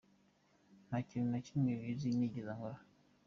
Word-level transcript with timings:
Nta 0.87 0.97
kintu 1.09 1.27
na 1.31 1.39
kimwe 1.45 1.71
kibi 1.73 1.83
nigeze 2.17 2.51
nkora. 2.55 2.79